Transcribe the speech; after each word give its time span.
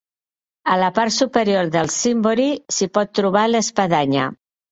A 0.75 0.77
la 0.83 0.87
part 0.95 1.13
superior 1.17 1.69
del 1.75 1.91
cimbori 1.97 2.47
s'hi 2.77 2.89
pot 2.99 3.13
trobar 3.19 3.47
l'espadanya. 3.53 4.27